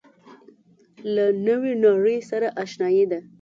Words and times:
له 1.13 1.25
نوې 1.47 1.73
نړۍ 1.85 2.17
سره 2.29 2.47
آشنايي 2.63 3.05
ده. 3.11 3.19